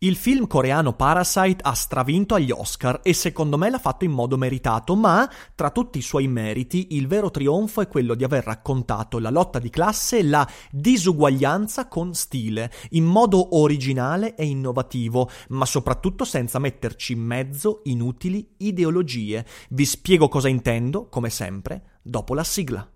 Il 0.00 0.14
film 0.14 0.46
coreano 0.46 0.92
Parasite 0.92 1.60
ha 1.62 1.74
stravinto 1.74 2.36
agli 2.36 2.52
Oscar 2.52 3.00
e 3.02 3.12
secondo 3.12 3.58
me 3.58 3.68
l'ha 3.68 3.80
fatto 3.80 4.04
in 4.04 4.12
modo 4.12 4.36
meritato, 4.36 4.94
ma 4.94 5.28
tra 5.56 5.72
tutti 5.72 5.98
i 5.98 6.02
suoi 6.02 6.28
meriti 6.28 6.94
il 6.94 7.08
vero 7.08 7.32
trionfo 7.32 7.80
è 7.80 7.88
quello 7.88 8.14
di 8.14 8.22
aver 8.22 8.44
raccontato 8.44 9.18
la 9.18 9.30
lotta 9.30 9.58
di 9.58 9.70
classe 9.70 10.18
e 10.18 10.22
la 10.22 10.48
disuguaglianza 10.70 11.88
con 11.88 12.14
stile, 12.14 12.70
in 12.90 13.06
modo 13.06 13.56
originale 13.56 14.36
e 14.36 14.44
innovativo, 14.44 15.28
ma 15.48 15.66
soprattutto 15.66 16.24
senza 16.24 16.60
metterci 16.60 17.14
in 17.14 17.20
mezzo 17.20 17.80
inutili 17.82 18.54
ideologie. 18.58 19.44
Vi 19.70 19.84
spiego 19.84 20.28
cosa 20.28 20.46
intendo, 20.46 21.08
come 21.08 21.28
sempre, 21.28 21.98
dopo 22.02 22.34
la 22.34 22.44
sigla. 22.44 22.88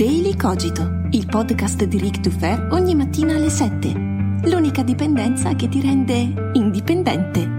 Daily 0.00 0.34
Cogito, 0.34 1.08
il 1.10 1.26
podcast 1.26 1.84
di 1.84 1.98
Rick 1.98 2.20
Dufer 2.20 2.68
ogni 2.70 2.94
mattina 2.94 3.34
alle 3.34 3.50
7. 3.50 3.92
L'unica 4.44 4.82
dipendenza 4.82 5.54
che 5.54 5.68
ti 5.68 5.82
rende 5.82 6.52
indipendente. 6.54 7.58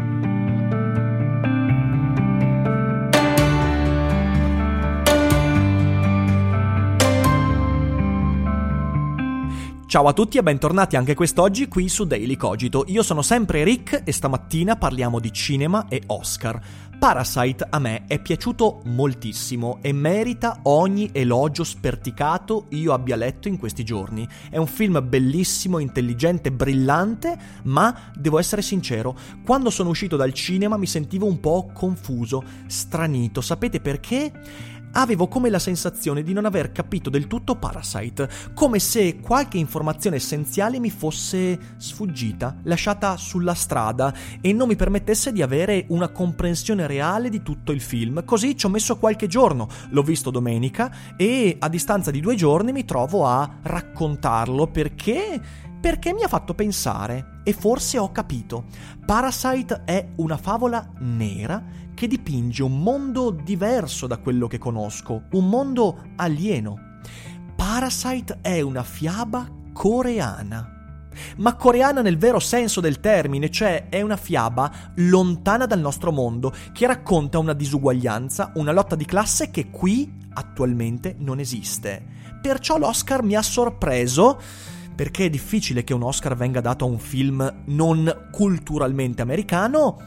Ciao 9.86 10.08
a 10.08 10.14
tutti 10.14 10.39
e 10.39 10.42
bentornati 10.42 10.95
anche 10.95 11.14
quest'oggi 11.14 11.67
qui 11.67 11.89
su 11.89 12.05
Daily 12.05 12.38
Cogito. 12.38 12.86
Io 12.88 13.03
sono 13.03 13.22
sempre 13.22 13.64
Rick 13.64 14.02
e 14.03 14.12
stamattina 14.12 14.78
parliamo 14.78 15.20
di 15.20 15.31
cinema 15.31 15.86
e 15.88 16.02
Oscar. 16.08 16.59
Parasite 17.02 17.66
a 17.68 17.80
me 17.80 18.05
è 18.05 18.20
piaciuto 18.20 18.82
moltissimo 18.84 19.80
e 19.82 19.92
merita 19.92 20.59
ogni 20.66 21.09
elogio 21.12 21.64
sperticato 21.64 22.68
io 22.70 22.94
abbia 22.94 23.16
letto 23.16 23.48
in 23.48 23.58
questi 23.58 23.84
giorni. 23.84 24.28
È 24.52 24.58
un 24.58 24.68
film 24.68 25.04
bellissimo, 25.09 25.80
intelligente, 25.80 26.52
brillante, 26.52 27.36
ma 27.64 28.12
devo 28.14 28.38
essere 28.38 28.62
sincero, 28.62 29.17
quando 29.44 29.72
sono 29.72 29.90
uscito 29.90 30.16
dal 30.16 30.31
cinema 30.31 30.78
mi 30.78 30.86
sentivo 30.86 31.25
un 31.25 31.40
po' 31.40 31.72
confuso, 31.73 32.44
stranito. 32.67 33.42
Sapete 33.42 33.81
perché? 33.81 34.31
Avevo 34.94 35.28
come 35.28 35.50
la 35.50 35.59
sensazione 35.59 36.23
di 36.23 36.34
non 36.34 36.45
aver 36.45 36.72
capito 36.72 37.09
del 37.09 37.28
tutto 37.28 37.56
Parasite, 37.56 38.30
come 38.53 38.80
se 38.80 39.20
qualche 39.20 39.58
informazione 39.58 40.17
essenziale 40.17 40.80
mi 40.80 40.89
fosse 40.89 41.58
sfuggita, 41.78 42.58
lasciata 42.64 43.17
sulla 43.17 43.53
strada 43.53 44.14
e 44.42 44.53
non 44.53 44.67
mi 44.67 44.75
permettesse 44.75 45.31
di 45.31 45.42
avere 45.42 45.86
una 45.89 46.09
comprensione 46.09 46.88
reale 46.88 47.30
di 47.30 47.42
tutto 47.42 47.72
il 47.72 47.81
film. 47.81 48.23
Così 48.25 48.58
ci 48.58 48.66
ho 48.66 48.69
messo 48.69 48.97
qualche 48.97 49.28
giorno, 49.28 49.67
l'ho 49.89 50.03
visto 50.03 50.30
domenica 50.31 50.92
e 51.16 51.56
a 51.59 51.69
distanza 51.69 52.12
di 52.12 52.19
due 52.19 52.36
giorni 52.36 52.72
mi 52.72 52.86
trovo 52.86 53.25
a 53.25 53.58
raccontarlo 53.62 54.67
perché 54.67 55.69
perché 55.81 56.14
mi 56.14 56.22
ha 56.22 56.28
fatto 56.28 56.53
pensare 56.53 57.39
e 57.44 57.53
forse 57.53 57.97
ho 57.97 58.12
capito. 58.12 58.66
Parasite 59.03 59.81
è 59.84 60.09
una 60.17 60.38
favola 60.38 60.88
nera 61.00 61.62
che 62.02 62.07
dipinge 62.07 62.63
un 62.63 62.81
mondo 62.81 63.30
diverso 63.30 64.07
da 64.07 64.17
quello 64.17 64.47
che 64.47 64.57
conosco, 64.57 65.25
un 65.33 65.47
mondo 65.47 66.02
alieno. 66.16 66.97
Parasite 67.55 68.39
è 68.41 68.59
una 68.59 68.81
fiaba 68.81 69.47
coreana. 69.71 71.09
Ma 71.38 71.55
coreana 71.55 72.02
nel 72.02 72.17
vero 72.17 72.39
senso 72.39 72.81
del 72.81 72.99
termine, 72.99 73.52
cioè 73.52 73.89
è 73.89 74.02
una 74.02 74.17
fiaba 74.17 74.72
lontana 74.95 75.67
dal 75.67 75.79
nostro 75.79 76.11
mondo, 76.11 76.52
che 76.73 76.88
racconta 76.88 77.38
una 77.38 77.53
disuguaglianza, 77.53 78.53
una 78.55 78.72
lotta 78.72 78.95
di 78.95 79.05
classe 79.05 79.52
che 79.52 79.69
qui 79.69 80.11
attualmente 80.33 81.16
non 81.19 81.39
esiste. 81.39 82.03
Perciò 82.41 82.79
l'Oscar 82.79 83.22
mi 83.22 83.35
ha 83.35 83.44
sorpreso 83.44 84.41
perché 84.95 85.25
è 85.25 85.29
difficile 85.29 85.83
che 85.83 85.94
un 85.94 86.02
Oscar 86.02 86.35
venga 86.35 86.61
dato 86.61 86.85
a 86.85 86.88
un 86.88 86.99
film 86.99 87.63
non 87.66 88.27
culturalmente 88.31 89.22
americano, 89.22 89.99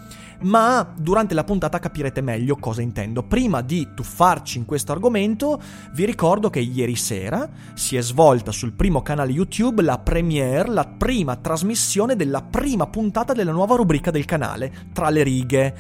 ma 0.43 0.95
durante 0.97 1.35
la 1.35 1.45
puntata 1.45 1.79
capirete 1.79 2.21
meglio 2.21 2.57
cosa 2.57 2.83
intendo. 2.83 3.23
Prima 3.23 3.61
di 3.61 3.89
tuffarci 3.95 4.59
in 4.59 4.65
questo 4.65 4.93
argomento, 4.93 5.61
vi 5.93 6.05
ricordo 6.05 6.51
che 6.51 6.61
ieri 6.61 6.97
sera 6.97 7.49
si 7.75 7.97
è 7.97 8.03
svolta 8.03 8.53
sul 8.53 8.73
primo 8.73 9.03
canale 9.03 9.33
YouTube 9.33 9.83
la 9.83 9.99
premiere, 9.99 10.71
la 10.71 10.87
prima 10.87 11.37
trasmissione 11.37 12.17
della 12.17 12.43
prima 12.43 12.87
puntata 12.87 13.33
della 13.33 13.53
nuova 13.53 13.77
rubrica 13.77 14.11
del 14.11 14.25
canale, 14.25 14.73
Tra 14.93 15.11
le 15.11 15.23
righe 15.23 15.75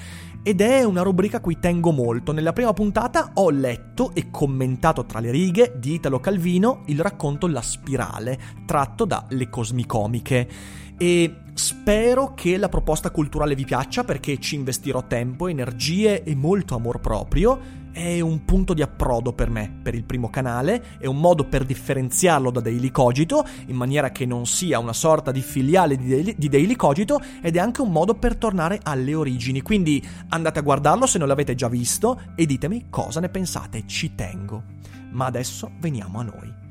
ed 0.46 0.60
è 0.60 0.84
una 0.84 1.00
rubrica 1.00 1.38
a 1.38 1.40
cui 1.40 1.58
tengo 1.58 1.90
molto. 1.90 2.30
Nella 2.32 2.52
prima 2.52 2.74
puntata 2.74 3.30
ho 3.34 3.48
letto 3.48 4.10
e 4.12 4.30
commentato 4.30 5.06
tra 5.06 5.18
le 5.18 5.30
righe 5.30 5.72
di 5.78 5.94
Italo 5.94 6.20
Calvino 6.20 6.82
il 6.86 7.00
racconto 7.00 7.46
La 7.46 7.62
spirale, 7.62 8.38
tratto 8.66 9.06
da 9.06 9.24
Le 9.30 9.48
Cosmicomiche. 9.48 10.48
E 10.96 11.34
spero 11.54 12.34
che 12.34 12.56
la 12.56 12.68
proposta 12.68 13.10
culturale 13.10 13.54
vi 13.54 13.64
piaccia 13.64 14.04
perché 14.04 14.38
ci 14.38 14.54
investirò 14.54 15.06
tempo, 15.06 15.48
energie 15.48 16.22
e 16.22 16.34
molto 16.34 16.74
amor 16.74 17.00
proprio 17.00 17.82
è 17.94 18.18
un 18.18 18.44
punto 18.44 18.74
di 18.74 18.82
approdo 18.82 19.32
per 19.32 19.48
me, 19.50 19.72
per 19.80 19.94
il 19.94 20.02
primo 20.02 20.28
canale, 20.28 20.98
è 20.98 21.06
un 21.06 21.18
modo 21.18 21.44
per 21.44 21.64
differenziarlo 21.64 22.50
da 22.50 22.60
Daily 22.60 22.90
Cogito, 22.90 23.46
in 23.66 23.76
maniera 23.76 24.10
che 24.10 24.26
non 24.26 24.46
sia 24.46 24.80
una 24.80 24.92
sorta 24.92 25.30
di 25.30 25.40
filiale 25.40 25.96
di 25.96 26.08
Daily, 26.08 26.34
di 26.36 26.48
Daily 26.48 26.74
Cogito, 26.74 27.20
ed 27.40 27.54
è 27.54 27.60
anche 27.60 27.82
un 27.82 27.92
modo 27.92 28.14
per 28.14 28.34
tornare 28.34 28.80
alle 28.82 29.14
origini. 29.14 29.62
Quindi 29.62 30.04
andate 30.30 30.58
a 30.58 30.62
guardarlo 30.62 31.06
se 31.06 31.18
non 31.18 31.28
l'avete 31.28 31.54
già 31.54 31.68
visto 31.68 32.20
e 32.34 32.46
ditemi 32.46 32.86
cosa 32.90 33.20
ne 33.20 33.28
pensate, 33.28 33.84
ci 33.86 34.16
tengo. 34.16 34.64
Ma 35.12 35.26
adesso 35.26 35.70
veniamo 35.78 36.18
a 36.18 36.24
noi 36.24 36.62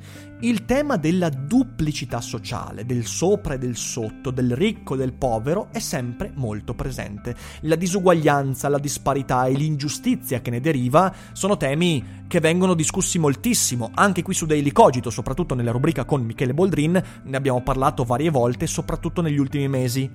il 0.44 0.66
tema 0.66 0.98
della 0.98 1.30
duplicità 1.30 2.20
sociale, 2.20 2.86
del 2.86 3.06
sopra 3.06 3.54
e 3.54 3.58
del 3.58 3.78
sotto, 3.78 4.30
del 4.30 4.56
ricco 4.56 4.96
e 4.96 4.98
del 4.98 5.14
povero 5.14 5.70
è 5.72 5.80
sempre 5.80 6.34
molto 6.36 6.74
presente. 6.74 7.34
La 7.62 7.76
disuguaglianza, 7.76 8.68
la 8.68 8.78
disparità 8.78 9.46
e 9.46 9.54
l'ingiustizia 9.54 10.42
che 10.42 10.50
ne 10.50 10.60
deriva 10.60 11.14
sono 11.32 11.56
temi 11.56 12.24
che 12.28 12.42
vengono 12.42 12.74
discussi 12.74 13.20
moltissimo, 13.20 13.92
anche 13.94 14.22
qui 14.22 14.34
su 14.34 14.46
Daily 14.46 14.74
Cogito, 14.74 15.10
soprattutto 15.10 15.56
nella 15.56 15.72
rubrica 15.72 16.04
con 16.04 16.24
Michele 16.24 16.54
Boldrin, 16.54 17.02
ne 17.24 17.38
abbiamo 17.38 17.62
parlato 17.62 18.04
varie 18.04 18.30
volte, 18.30 18.68
soprattutto 18.68 19.22
negli 19.22 19.40
ultimi 19.40 19.70
mesi. 19.70 20.10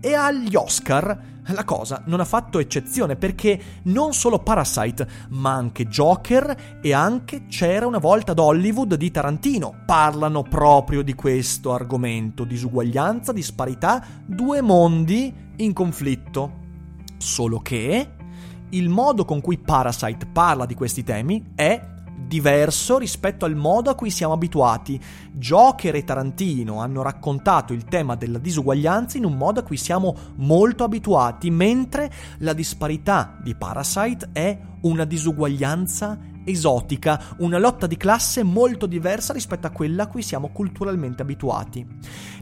E 0.00 0.14
agli 0.14 0.54
Oscar 0.54 1.34
la 1.48 1.64
cosa 1.64 2.02
non 2.06 2.20
ha 2.20 2.24
fatto 2.24 2.58
eccezione 2.58 3.16
perché 3.16 3.60
non 3.84 4.12
solo 4.12 4.40
Parasite, 4.40 5.08
ma 5.30 5.52
anche 5.52 5.86
Joker 5.86 6.78
e 6.82 6.92
anche 6.92 7.46
C'era 7.46 7.86
una 7.86 7.98
volta 7.98 8.32
ad 8.32 8.38
Hollywood 8.38 8.94
di 8.94 9.10
Tarantino 9.10 9.82
parlano 9.86 10.42
proprio 10.42 11.02
di 11.02 11.14
questo 11.14 11.72
argomento, 11.72 12.44
disuguaglianza, 12.44 13.32
disparità, 13.32 14.04
due 14.24 14.60
mondi 14.60 15.32
in 15.56 15.72
conflitto. 15.72 16.64
Solo 17.18 17.60
che 17.60 18.10
il 18.70 18.88
modo 18.88 19.24
con 19.24 19.40
cui 19.40 19.58
Parasite 19.58 20.26
parla 20.26 20.66
di 20.66 20.74
questi 20.74 21.04
temi 21.04 21.52
è 21.54 21.94
diverso 22.16 22.98
rispetto 22.98 23.44
al 23.44 23.54
modo 23.54 23.90
a 23.90 23.94
cui 23.94 24.10
siamo 24.10 24.32
abituati. 24.32 25.00
Joker 25.32 25.94
e 25.94 26.04
Tarantino 26.04 26.80
hanno 26.80 27.02
raccontato 27.02 27.72
il 27.72 27.84
tema 27.84 28.14
della 28.16 28.38
disuguaglianza 28.38 29.18
in 29.18 29.24
un 29.24 29.36
modo 29.36 29.60
a 29.60 29.62
cui 29.62 29.76
siamo 29.76 30.16
molto 30.36 30.84
abituati, 30.84 31.50
mentre 31.50 32.10
la 32.38 32.52
disparità 32.52 33.36
di 33.42 33.54
Parasite 33.54 34.30
è 34.32 34.58
una 34.82 35.04
disuguaglianza 35.04 36.34
esotica, 36.44 37.20
una 37.38 37.58
lotta 37.58 37.86
di 37.86 37.96
classe 37.96 38.44
molto 38.44 38.86
diversa 38.86 39.32
rispetto 39.32 39.66
a 39.66 39.70
quella 39.70 40.04
a 40.04 40.06
cui 40.06 40.22
siamo 40.22 40.50
culturalmente 40.50 41.22
abituati. 41.22 41.84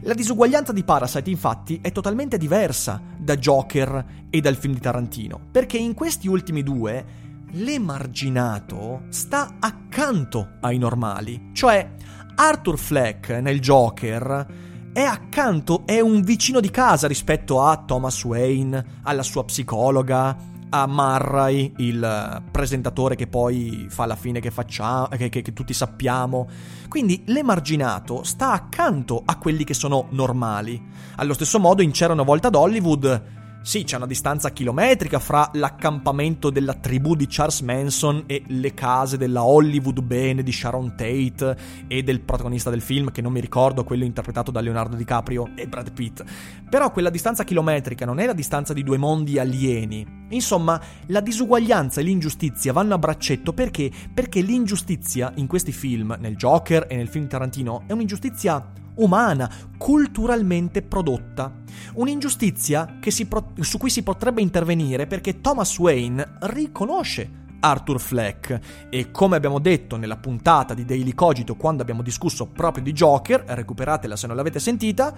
La 0.01 0.13
disuguaglianza 0.13 0.71
di 0.71 0.83
Parasite 0.83 1.29
infatti 1.29 1.79
è 1.81 1.91
totalmente 1.91 2.37
diversa 2.37 3.01
da 3.17 3.35
Joker 3.35 4.05
e 4.29 4.41
dal 4.41 4.55
film 4.55 4.75
di 4.75 4.79
Tarantino, 4.79 5.39
perché 5.51 5.77
in 5.77 5.95
questi 5.95 6.27
ultimi 6.27 6.61
due 6.61 7.23
l'emarginato 7.55 9.03
sta 9.09 9.55
accanto 9.59 10.57
ai 10.61 10.77
normali. 10.77 11.51
Cioè, 11.53 11.93
Arthur 12.35 12.77
Fleck 12.77 13.29
nel 13.29 13.59
Joker 13.59 14.45
è 14.91 15.01
accanto, 15.01 15.83
è 15.85 15.99
un 15.99 16.21
vicino 16.21 16.59
di 16.59 16.69
casa 16.69 17.07
rispetto 17.07 17.61
a 17.61 17.83
Thomas 17.85 18.23
Wayne, 18.23 18.99
alla 19.03 19.23
sua 19.23 19.43
psicologa, 19.45 20.53
a 20.69 20.87
Murray, 20.87 21.71
il 21.77 22.43
presentatore 22.51 23.15
che 23.15 23.27
poi 23.27 23.87
fa 23.89 24.05
la 24.05 24.15
fine 24.15 24.39
che 24.39 24.51
facciamo, 24.51 25.07
che, 25.07 25.29
che, 25.29 25.41
che 25.41 25.53
tutti 25.53 25.73
sappiamo. 25.73 26.49
Quindi 26.89 27.23
l'emarginato 27.27 28.23
sta 28.23 28.51
accanto 28.51 29.21
a 29.23 29.37
quelli 29.37 29.63
che 29.63 29.73
sono 29.73 30.07
normali. 30.09 30.81
Allo 31.15 31.33
stesso 31.33 31.59
modo 31.59 31.81
in 31.81 31.91
C'era 31.91 32.13
una 32.13 32.23
volta 32.23 32.47
ad 32.47 32.55
Hollywood 32.55 33.43
sì, 33.65 33.83
c'è 33.83 33.97
una 33.97 34.05
distanza 34.05 34.51
chilometrica 34.51 35.17
fra 35.17 35.49
l'accampamento 35.53 36.51
della 36.51 36.75
tribù 36.75 37.15
di 37.15 37.25
Charles 37.27 37.61
Manson 37.61 38.25
e 38.27 38.43
le 38.45 38.75
case 38.75 39.17
della 39.17 39.43
Hollywood 39.43 40.01
bene 40.01 40.43
di 40.43 40.51
Sharon 40.51 40.89
Tate 40.95 41.57
e 41.87 42.03
del 42.03 42.21
protagonista 42.21 42.69
del 42.69 42.81
film, 42.81 43.09
che 43.09 43.23
non 43.23 43.31
mi 43.31 43.39
ricordo, 43.39 43.83
quello 43.83 44.03
interpretato 44.03 44.51
da 44.51 44.59
Leonardo 44.59 44.95
DiCaprio 44.95 45.49
e 45.55 45.67
Brad 45.67 45.93
Pitt. 45.93 46.23
Però 46.69 46.91
quella 46.91 47.09
distanza 47.09 47.43
chilometrica 47.43 48.05
non 48.05 48.19
è 48.19 48.27
la 48.27 48.33
distanza 48.33 48.71
di 48.71 48.83
due 48.83 48.99
mondi 48.99 49.39
alieni. 49.39 50.05
Insomma, 50.29 50.79
la 51.07 51.19
disuguaglianza 51.19 52.01
e 52.01 52.03
l'ingiustizia 52.03 52.71
vanno 52.71 52.93
a 52.93 52.99
braccetto 52.99 53.51
perché? 53.51 53.89
Perché 54.13 54.41
l'ingiustizia 54.41 55.31
in 55.37 55.47
questi 55.47 55.71
film, 55.71 56.15
nel 56.19 56.35
Joker 56.35 56.85
e 56.87 56.95
nel 56.95 57.07
film 57.07 57.27
Tarantino, 57.27 57.85
è 57.87 57.93
un'ingiustizia 57.93 58.83
umana, 58.95 59.49
culturalmente 59.77 60.81
prodotta. 60.81 61.51
Un'ingiustizia 61.95 62.97
pro- 63.27 63.51
su 63.59 63.77
cui 63.77 63.89
si 63.89 64.03
potrebbe 64.03 64.41
intervenire 64.41 65.07
perché 65.07 65.41
Thomas 65.41 65.77
Wayne 65.77 66.37
riconosce 66.41 67.43
Arthur 67.59 67.99
Fleck 67.99 68.59
e 68.89 69.11
come 69.11 69.35
abbiamo 69.35 69.59
detto 69.59 69.97
nella 69.97 70.17
puntata 70.17 70.73
di 70.73 70.85
Daily 70.85 71.13
Cogito 71.13 71.55
quando 71.55 71.81
abbiamo 71.81 72.03
discusso 72.03 72.47
proprio 72.47 72.83
di 72.83 72.93
Joker, 72.93 73.43
recuperatela 73.47 74.15
se 74.15 74.27
non 74.27 74.35
l'avete 74.35 74.59
sentita, 74.59 75.13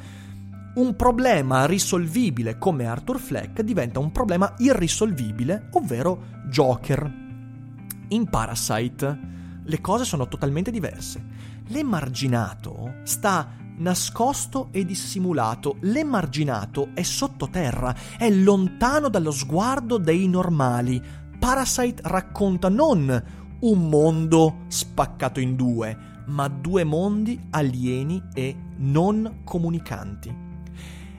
un 0.76 0.96
problema 0.96 1.66
risolvibile 1.66 2.58
come 2.58 2.86
Arthur 2.86 3.20
Fleck 3.20 3.62
diventa 3.62 4.00
un 4.00 4.12
problema 4.12 4.54
irrisolvibile, 4.60 5.70
ovvero 5.72 6.24
Joker. 6.50 7.26
In 8.10 8.30
Parasite 8.30 9.20
le 9.64 9.82
cose 9.82 10.06
sono 10.06 10.28
totalmente 10.28 10.72
diverse. 10.72 11.22
L'emarginato 11.68 13.00
sta 13.04 13.57
nascosto 13.78 14.70
e 14.72 14.86
dissimulato. 14.86 15.78
L'emarginato 15.82 16.90
è 16.94 17.04
sottoterra, 17.04 17.96
è 18.18 18.30
lontano 18.30 19.10
dallo 19.10 19.32
sguardo 19.32 19.98
dei 19.98 20.28
normali. 20.28 21.02
Parasite 21.38 22.02
racconta 22.06 22.70
non 22.70 23.24
un 23.60 23.90
mondo 23.90 24.66
spaccato 24.68 25.40
in 25.40 25.56
due, 25.56 25.98
ma 26.28 26.48
due 26.48 26.84
mondi 26.84 27.40
alieni 27.50 28.22
e 28.34 28.56
non 28.78 29.42
comunicanti. 29.44 30.47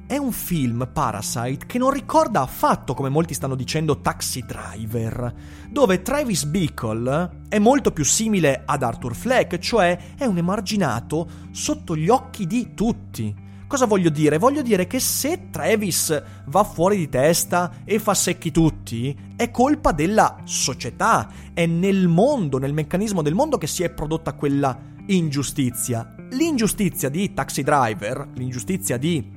È 0.09 0.17
un 0.17 0.33
film, 0.33 0.89
Parasite, 0.91 1.67
che 1.67 1.77
non 1.77 1.91
ricorda 1.91 2.41
affatto, 2.41 2.95
come 2.95 3.11
molti 3.11 3.35
stanno 3.35 3.55
dicendo, 3.55 4.01
Taxi 4.01 4.43
Driver, 4.43 5.35
dove 5.69 6.01
Travis 6.01 6.45
Bickle 6.45 7.43
è 7.51 7.59
molto 7.59 7.91
più 7.91 8.07
simile 8.07 8.63
ad 8.65 8.83
Arthur 8.83 9.15
Fleck, 9.15 9.59
cioè 9.59 10.15
è 10.17 10.25
un 10.25 10.39
emarginato 10.39 11.29
sotto 11.51 11.95
gli 11.95 12.09
occhi 12.09 12.47
di 12.47 12.73
tutti. 12.73 13.37
Cosa 13.67 13.85
voglio 13.85 14.09
dire? 14.09 14.39
Voglio 14.39 14.63
dire 14.63 14.87
che 14.87 14.99
se 14.99 15.51
Travis 15.51 16.23
va 16.47 16.65
fuori 16.65 16.97
di 16.97 17.11
testa 17.11 17.83
e 17.85 17.99
fa 17.99 18.15
secchi 18.15 18.51
tutti, 18.51 19.15
è 19.37 19.51
colpa 19.51 19.93
della 19.93 20.39
società, 20.45 21.29
è 21.53 21.67
nel 21.67 22.09
mondo, 22.09 22.57
nel 22.57 22.73
meccanismo 22.73 23.21
del 23.21 23.35
mondo 23.35 23.59
che 23.59 23.67
si 23.67 23.83
è 23.83 23.91
prodotta 23.91 24.33
quella 24.33 24.75
ingiustizia. 25.09 26.15
L'ingiustizia 26.31 27.11
di 27.11 27.35
Taxi 27.35 27.63
Driver, 27.63 28.27
l'ingiustizia 28.37 28.97
di 28.97 29.37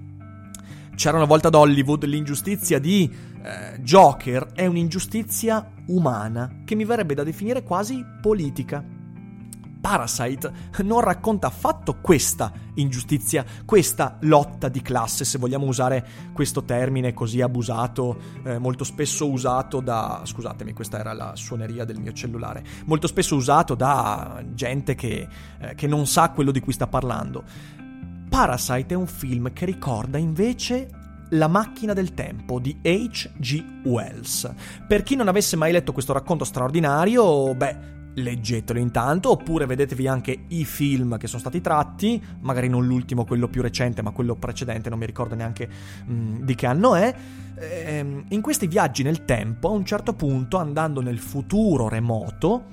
c'era 1.01 1.17
una 1.17 1.25
volta 1.25 1.47
ad 1.47 1.55
Hollywood, 1.55 2.03
l'ingiustizia 2.03 2.77
di 2.77 3.11
eh, 3.41 3.79
Joker 3.79 4.51
è 4.53 4.67
un'ingiustizia 4.67 5.71
umana, 5.87 6.61
che 6.63 6.75
mi 6.75 6.85
verrebbe 6.85 7.15
da 7.15 7.23
definire 7.23 7.63
quasi 7.63 8.05
politica. 8.21 8.85
Parasite 9.81 10.53
non 10.83 11.01
racconta 11.01 11.47
affatto 11.47 11.97
questa 12.01 12.51
ingiustizia, 12.75 13.43
questa 13.65 14.17
lotta 14.21 14.69
di 14.69 14.83
classe, 14.83 15.25
se 15.25 15.39
vogliamo 15.39 15.65
usare 15.65 16.07
questo 16.33 16.65
termine 16.65 17.13
così 17.13 17.41
abusato, 17.41 18.19
eh, 18.45 18.59
molto 18.59 18.83
spesso 18.83 19.27
usato 19.27 19.79
da... 19.79 20.21
scusatemi, 20.23 20.71
questa 20.71 20.99
era 20.99 21.13
la 21.13 21.31
suoneria 21.35 21.83
del 21.83 21.97
mio 21.97 22.11
cellulare, 22.11 22.63
molto 22.85 23.07
spesso 23.07 23.35
usato 23.35 23.73
da 23.73 24.43
gente 24.53 24.93
che, 24.93 25.27
eh, 25.61 25.73
che 25.73 25.87
non 25.87 26.05
sa 26.05 26.29
quello 26.29 26.51
di 26.51 26.59
cui 26.59 26.73
sta 26.73 26.85
parlando. 26.85 27.79
Parasite 28.31 28.93
è 28.93 28.97
un 28.97 29.07
film 29.07 29.51
che 29.51 29.65
ricorda 29.65 30.17
invece 30.17 30.87
la 31.31 31.49
macchina 31.49 31.91
del 31.91 32.13
tempo 32.13 32.59
di 32.59 32.79
H.G. 32.81 33.83
Wells. 33.83 34.49
Per 34.87 35.03
chi 35.03 35.17
non 35.17 35.27
avesse 35.27 35.57
mai 35.57 35.73
letto 35.73 35.91
questo 35.91 36.13
racconto 36.13 36.45
straordinario, 36.45 37.53
beh, 37.53 37.77
leggetelo 38.13 38.79
intanto, 38.79 39.31
oppure 39.31 39.65
vedetevi 39.65 40.07
anche 40.07 40.45
i 40.47 40.63
film 40.63 41.17
che 41.17 41.27
sono 41.27 41.41
stati 41.41 41.59
tratti, 41.59 42.23
magari 42.39 42.69
non 42.69 42.85
l'ultimo, 42.85 43.25
quello 43.25 43.49
più 43.49 43.61
recente, 43.61 44.01
ma 44.01 44.11
quello 44.11 44.35
precedente, 44.35 44.89
non 44.89 44.99
mi 44.99 45.05
ricordo 45.05 45.35
neanche 45.35 45.67
mh, 46.05 46.13
mm, 46.13 46.35
di 46.43 46.55
che 46.55 46.67
anno 46.67 46.95
è. 46.95 47.13
Ehm, 47.59 48.27
in 48.29 48.39
questi 48.39 48.67
viaggi 48.67 49.03
nel 49.03 49.25
tempo, 49.25 49.67
a 49.67 49.71
un 49.71 49.83
certo 49.83 50.13
punto, 50.13 50.55
andando 50.55 51.01
nel 51.01 51.19
futuro 51.19 51.89
remoto, 51.89 52.67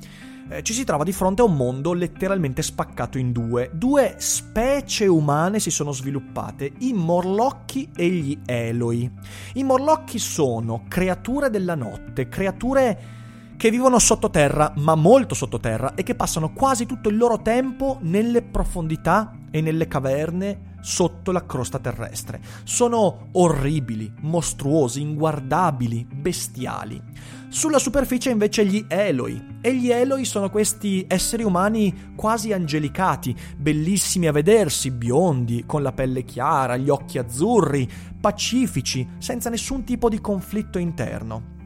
eh, 0.50 0.62
ci 0.62 0.72
si 0.72 0.84
trova 0.84 1.04
di 1.04 1.12
fronte 1.12 1.42
a 1.42 1.44
un 1.44 1.56
mondo 1.56 1.92
letteralmente 1.92 2.62
spaccato 2.62 3.18
in 3.18 3.32
due. 3.32 3.70
Due 3.72 4.14
specie 4.18 5.06
umane 5.06 5.60
si 5.60 5.70
sono 5.70 5.92
sviluppate, 5.92 6.72
i 6.78 6.92
Morlocchi 6.92 7.90
e 7.94 8.08
gli 8.08 8.38
Eloi. 8.44 9.10
I 9.54 9.62
Morlocchi 9.62 10.18
sono 10.18 10.84
creature 10.88 11.50
della 11.50 11.74
notte, 11.74 12.28
creature 12.28 13.16
che 13.56 13.70
vivono 13.70 13.98
sottoterra, 13.98 14.72
ma 14.76 14.94
molto 14.94 15.34
sottoterra, 15.34 15.94
e 15.94 16.04
che 16.04 16.14
passano 16.14 16.52
quasi 16.52 16.86
tutto 16.86 17.08
il 17.08 17.16
loro 17.16 17.42
tempo 17.42 17.98
nelle 18.02 18.42
profondità 18.42 19.34
e 19.50 19.60
nelle 19.60 19.88
caverne 19.88 20.67
sotto 20.80 21.32
la 21.32 21.44
crosta 21.44 21.78
terrestre. 21.78 22.40
Sono 22.64 23.28
orribili, 23.32 24.12
mostruosi, 24.20 25.00
inguardabili, 25.00 26.06
bestiali. 26.10 27.00
Sulla 27.48 27.78
superficie 27.78 28.30
invece 28.30 28.66
gli 28.66 28.84
Eloi, 28.88 29.58
e 29.60 29.74
gli 29.74 29.90
Eloi 29.90 30.24
sono 30.24 30.50
questi 30.50 31.04
esseri 31.08 31.42
umani 31.42 32.12
quasi 32.14 32.52
angelicati, 32.52 33.34
bellissimi 33.56 34.26
a 34.26 34.32
vedersi, 34.32 34.90
biondi, 34.90 35.64
con 35.66 35.82
la 35.82 35.92
pelle 35.92 36.24
chiara, 36.24 36.76
gli 36.76 36.90
occhi 36.90 37.18
azzurri, 37.18 37.88
pacifici, 38.20 39.08
senza 39.18 39.48
nessun 39.48 39.84
tipo 39.84 40.08
di 40.08 40.20
conflitto 40.20 40.78
interno. 40.78 41.56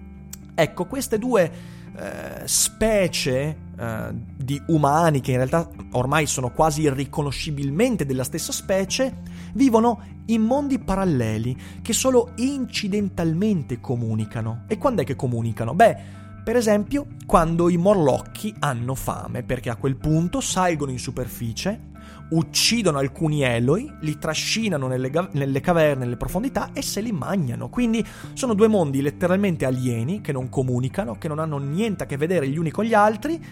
Ecco, 0.54 0.86
queste 0.86 1.18
due 1.18 1.50
eh, 1.94 2.42
specie 2.46 3.56
eh, 3.78 4.08
di 4.36 4.60
umani, 4.68 5.20
che 5.20 5.32
in 5.32 5.36
realtà 5.38 5.68
ormai 5.92 6.26
sono 6.26 6.50
quasi 6.50 6.82
irriconoscibilmente 6.82 8.06
della 8.06 8.24
stessa 8.24 8.52
specie, 8.52 9.20
vivono 9.54 10.20
in 10.26 10.42
mondi 10.42 10.78
paralleli 10.78 11.56
che 11.82 11.92
solo 11.92 12.32
incidentalmente 12.36 13.80
comunicano. 13.80 14.64
E 14.68 14.78
quando 14.78 15.02
è 15.02 15.04
che 15.04 15.16
comunicano? 15.16 15.74
Beh, 15.74 15.96
per 16.42 16.56
esempio, 16.56 17.06
quando 17.26 17.68
i 17.68 17.76
morlocchi 17.76 18.54
hanno 18.58 18.94
fame, 18.94 19.42
perché 19.42 19.70
a 19.70 19.76
quel 19.76 19.96
punto 19.96 20.40
salgono 20.40 20.90
in 20.90 20.98
superficie, 20.98 21.90
uccidono 22.30 22.98
alcuni 22.98 23.42
Eloi, 23.42 23.90
li 24.00 24.18
trascinano 24.18 24.86
nelle, 24.86 25.10
ga- 25.10 25.28
nelle, 25.32 25.60
caverne, 25.60 26.04
nelle 26.04 26.16
profondità 26.16 26.70
e 26.72 26.82
se 26.82 27.00
li 27.00 27.12
mangiano. 27.12 27.68
Quindi 27.68 28.04
sono 28.32 28.54
due 28.54 28.68
mondi 28.68 29.02
letteralmente 29.02 29.64
alieni 29.64 30.20
che 30.20 30.32
non 30.32 30.48
comunicano, 30.48 31.18
che 31.18 31.28
non 31.28 31.38
hanno 31.38 31.58
niente 31.58 32.04
a 32.04 32.06
che 32.06 32.16
vedere 32.16 32.48
gli 32.48 32.58
uni 32.58 32.70
con 32.70 32.84
gli 32.84 32.94
altri 32.94 33.42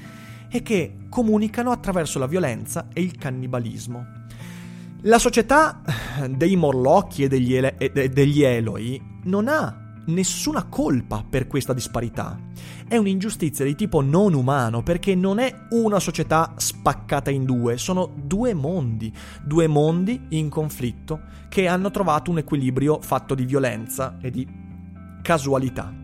e 0.51 0.63
che 0.63 0.97
comunicano 1.09 1.71
attraverso 1.71 2.19
la 2.19 2.27
violenza 2.27 2.89
e 2.93 3.03
il 3.03 3.17
cannibalismo. 3.17 4.19
La 5.03 5.19
società 5.19 5.81
dei 6.29 6.57
Morlocchi 6.57 7.25
e 7.25 7.29
degli, 7.29 7.55
ele- 7.55 7.77
e 7.79 8.09
degli 8.09 8.43
Eloi 8.43 9.01
non 9.25 9.49
ha 9.49 9.90
nessuna 10.07 10.65
colpa 10.65 11.25
per 11.29 11.47
questa 11.47 11.73
disparità. 11.73 12.39
È 12.87 12.97
un'ingiustizia 12.97 13.65
di 13.65 13.75
tipo 13.75 14.01
non 14.01 14.35
umano 14.35 14.83
perché 14.83 15.15
non 15.15 15.39
è 15.39 15.67
una 15.71 16.01
società 16.01 16.55
spaccata 16.57 17.31
in 17.31 17.45
due, 17.45 17.77
sono 17.77 18.13
due 18.23 18.55
mondi, 18.55 19.13
due 19.43 19.67
mondi 19.67 20.27
in 20.31 20.49
conflitto 20.49 21.21
che 21.49 21.67
hanno 21.67 21.91
trovato 21.91 22.31
un 22.31 22.39
equilibrio 22.39 23.01
fatto 23.01 23.35
di 23.35 23.45
violenza 23.45 24.19
e 24.21 24.31
di 24.31 24.47
casualità. 25.23 25.95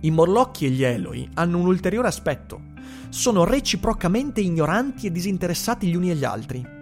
I 0.00 0.10
Morlocchi 0.10 0.66
e 0.66 0.70
gli 0.70 0.82
Eloi 0.82 1.28
hanno 1.34 1.58
un 1.58 1.66
ulteriore 1.66 2.08
aspetto. 2.08 2.70
Sono 3.08 3.44
reciprocamente 3.44 4.40
ignoranti 4.40 5.06
e 5.06 5.12
disinteressati 5.12 5.86
gli 5.86 5.94
uni 5.94 6.10
agli 6.10 6.24
altri 6.24 6.80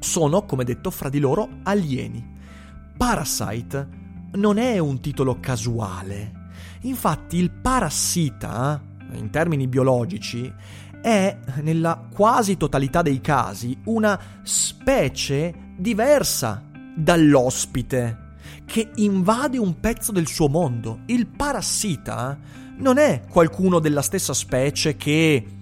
sono, 0.00 0.46
come 0.46 0.64
detto, 0.64 0.90
fra 0.90 1.08
di 1.08 1.20
loro 1.20 1.48
alieni. 1.62 2.38
Parasite 2.96 3.99
non 4.32 4.58
è 4.58 4.78
un 4.78 5.00
titolo 5.00 5.38
casuale. 5.40 6.48
Infatti 6.82 7.36
il 7.36 7.50
parassita, 7.50 8.82
in 9.12 9.30
termini 9.30 9.66
biologici, 9.66 10.52
è, 11.02 11.38
nella 11.62 12.08
quasi 12.12 12.56
totalità 12.56 13.02
dei 13.02 13.20
casi, 13.20 13.76
una 13.84 14.18
specie 14.42 15.72
diversa 15.76 16.64
dall'ospite 16.96 18.28
che 18.64 18.90
invade 18.96 19.58
un 19.58 19.80
pezzo 19.80 20.12
del 20.12 20.26
suo 20.26 20.48
mondo. 20.48 21.00
Il 21.06 21.26
parassita 21.26 22.38
non 22.76 22.98
è 22.98 23.22
qualcuno 23.28 23.78
della 23.78 24.02
stessa 24.02 24.32
specie 24.32 24.96
che 24.96 25.59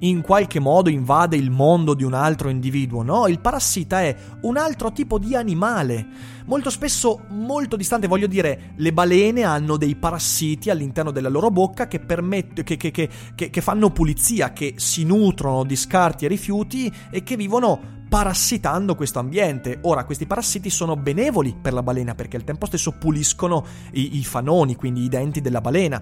in 0.00 0.20
qualche 0.20 0.60
modo 0.60 0.90
invade 0.90 1.36
il 1.36 1.50
mondo 1.50 1.94
di 1.94 2.04
un 2.04 2.14
altro 2.14 2.48
individuo, 2.48 3.02
no? 3.02 3.26
Il 3.26 3.40
parassita 3.40 4.02
è 4.02 4.16
un 4.42 4.56
altro 4.56 4.92
tipo 4.92 5.18
di 5.18 5.34
animale, 5.34 6.06
molto 6.46 6.70
spesso 6.70 7.24
molto 7.30 7.76
distante, 7.76 8.06
voglio 8.06 8.26
dire, 8.26 8.72
le 8.76 8.92
balene 8.92 9.42
hanno 9.42 9.76
dei 9.76 9.96
parassiti 9.96 10.70
all'interno 10.70 11.10
della 11.10 11.28
loro 11.28 11.50
bocca 11.50 11.88
che, 11.88 12.00
permett- 12.00 12.62
che, 12.62 12.76
che, 12.76 13.08
che 13.34 13.60
fanno 13.60 13.90
pulizia, 13.90 14.52
che 14.52 14.74
si 14.76 15.04
nutrono 15.04 15.64
di 15.64 15.76
scarti 15.76 16.24
e 16.24 16.28
rifiuti 16.28 16.92
e 17.10 17.22
che 17.22 17.36
vivono 17.36 18.02
parassitando 18.14 18.94
questo 18.94 19.18
ambiente. 19.18 19.78
Ora, 19.82 20.04
questi 20.04 20.26
parassiti 20.26 20.70
sono 20.70 20.94
benevoli 20.94 21.56
per 21.60 21.72
la 21.72 21.82
balena 21.82 22.14
perché 22.14 22.36
al 22.36 22.44
tempo 22.44 22.66
stesso 22.66 22.92
puliscono 22.92 23.66
i, 23.92 24.18
i 24.18 24.24
fanoni, 24.24 24.76
quindi 24.76 25.02
i 25.02 25.08
denti 25.08 25.40
della 25.40 25.60
balena 25.60 26.00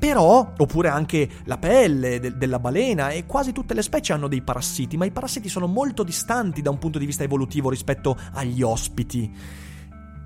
Però, 0.00 0.54
oppure 0.56 0.88
anche 0.88 1.28
la 1.44 1.58
pelle 1.58 2.18
de- 2.20 2.38
della 2.38 2.58
balena 2.58 3.10
e 3.10 3.26
quasi 3.26 3.52
tutte 3.52 3.74
le 3.74 3.82
specie 3.82 4.14
hanno 4.14 4.28
dei 4.28 4.40
parassiti, 4.40 4.96
ma 4.96 5.04
i 5.04 5.10
parassiti 5.10 5.50
sono 5.50 5.66
molto 5.66 6.02
distanti 6.04 6.62
da 6.62 6.70
un 6.70 6.78
punto 6.78 6.98
di 6.98 7.04
vista 7.04 7.22
evolutivo 7.22 7.68
rispetto 7.68 8.18
agli 8.32 8.62
ospiti. 8.62 9.30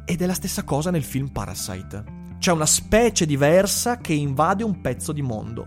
Ed 0.05 0.23
è 0.23 0.27
la 0.27 0.33
stessa 0.33 0.63
cosa 0.63 0.93
nel 0.93 1.03
film 1.03 1.27
Parasite. 1.31 2.05
C'è 2.39 2.53
una 2.53 2.67
specie 2.67 3.27
diversa 3.27 3.97
che 3.97 4.13
invade 4.13 4.63
un 4.63 4.81
pezzo 4.81 5.11
di 5.11 5.23
mondo. 5.23 5.67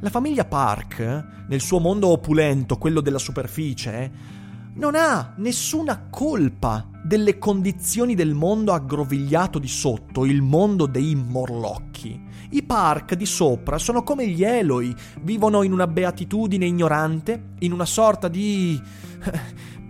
La 0.00 0.10
famiglia 0.10 0.44
Park, 0.44 1.46
nel 1.48 1.60
suo 1.62 1.78
mondo 1.78 2.08
opulento, 2.08 2.76
quello 2.76 3.00
della 3.00 3.18
superficie, 3.18 4.36
non 4.74 4.94
ha 4.94 5.32
nessuna 5.38 6.08
colpa 6.10 6.86
delle 7.02 7.38
condizioni 7.38 8.14
del 8.14 8.34
mondo 8.34 8.74
aggrovigliato 8.74 9.58
di 9.58 9.68
sotto, 9.68 10.26
il 10.26 10.42
mondo 10.42 10.84
dei 10.84 11.14
morlocchi. 11.14 12.27
I 12.50 12.62
park 12.62 13.14
di 13.14 13.26
sopra 13.26 13.76
sono 13.78 14.02
come 14.02 14.26
gli 14.26 14.42
Eloi, 14.42 14.94
vivono 15.20 15.62
in 15.62 15.72
una 15.72 15.86
beatitudine 15.86 16.64
ignorante, 16.64 17.50
in 17.60 17.72
una 17.72 17.84
sorta 17.84 18.28
di 18.28 18.80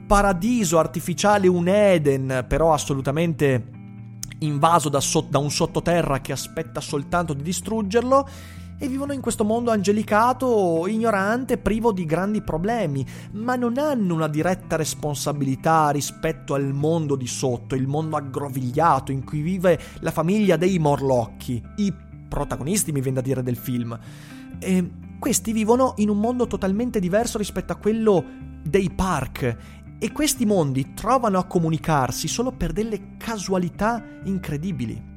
paradiso 0.07 0.79
artificiale, 0.79 1.47
un 1.47 1.69
Eden, 1.69 2.45
però 2.49 2.73
assolutamente 2.73 3.77
invaso 4.41 4.89
da, 4.89 5.01
so- 5.01 5.27
da 5.29 5.39
un 5.39 5.51
sottoterra 5.51 6.21
che 6.21 6.33
aspetta 6.33 6.81
soltanto 6.81 7.33
di 7.33 7.43
distruggerlo 7.43 8.29
e 8.81 8.87
vivono 8.87 9.13
in 9.13 9.21
questo 9.21 9.45
mondo 9.45 9.73
angelicato, 9.73 10.87
ignorante, 10.87 11.59
privo 11.59 11.93
di 11.93 12.05
grandi 12.05 12.43
problemi, 12.43 13.05
ma 13.33 13.57
non 13.57 13.77
hanno 13.77 14.15
una 14.15 14.29
diretta 14.29 14.77
responsabilità 14.77 15.91
rispetto 15.91 16.55
al 16.55 16.73
mondo 16.73 17.17
di 17.17 17.27
sotto, 17.27 17.75
il 17.75 17.89
mondo 17.89 18.17
aggrovigliato 18.17 19.11
in 19.11 19.25
cui 19.25 19.43
vive 19.43 19.81
la 20.01 20.13
famiglia 20.13 20.57
dei 20.57 20.79
Morlocchi, 20.79 21.61
i 21.77 21.93
protagonisti, 22.29 22.93
mi 22.93 23.01
viene 23.01 23.17
da 23.17 23.23
dire, 23.23 23.43
del 23.43 23.57
film. 23.57 23.99
E 24.59 24.91
questi 25.19 25.53
vivono 25.53 25.95
in 25.97 26.09
un 26.09 26.19
mondo 26.19 26.47
totalmente 26.47 27.01
diverso 27.01 27.39
rispetto 27.39 27.73
a 27.73 27.77
quello 27.77 28.25
dei 28.63 28.91
park 28.91 29.57
e 29.99 30.13
questi 30.13 30.47
mondi 30.47 30.95
trovano 30.95 31.39
a 31.39 31.45
comunicarsi 31.45 32.29
solo 32.29 32.53
per 32.53 32.73
delle 32.73 33.17
casualità 33.17 34.03
incredibili. 34.25 35.17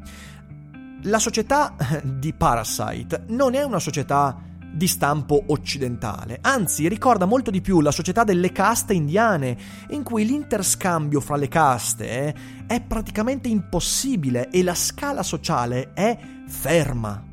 La 1.03 1.20
società 1.20 1.75
di 2.03 2.34
Parasite 2.34 3.25
non 3.27 3.53
è 3.53 3.63
una 3.63 3.80
società 3.80 4.50
di 4.74 4.88
stampo 4.88 5.44
occidentale, 5.48 6.39
anzi 6.41 6.88
ricorda 6.88 7.25
molto 7.25 7.51
di 7.51 7.60
più 7.60 7.82
la 7.82 7.91
società 7.91 8.24
delle 8.24 8.51
caste 8.51 8.94
indiane, 8.94 9.58
in 9.89 10.01
cui 10.01 10.25
l'interscambio 10.25 11.20
fra 11.20 11.36
le 11.36 11.50
caste 11.50 12.10
eh, 12.10 12.36
è 12.68 12.82
praticamente 12.82 13.50
impossibile 13.50 14.50
e 14.50 14.63
la 14.63 14.75
scala 14.75 15.24
sociale 15.24 15.91
è 15.94 16.18
ferma. 16.51 17.24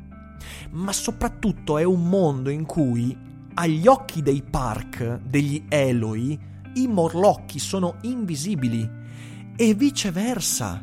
Ma 0.71 0.91
soprattutto 0.93 1.77
è 1.77 1.83
un 1.83 2.07
mondo 2.07 2.49
in 2.49 2.65
cui, 2.65 3.15
agli 3.55 3.85
occhi 3.85 4.21
dei 4.21 4.41
park, 4.41 5.19
degli 5.23 5.65
Eloi, 5.67 6.39
i 6.75 6.87
morlocchi 6.87 7.59
sono 7.59 7.95
invisibili 8.01 8.89
e 9.55 9.73
viceversa. 9.73 10.81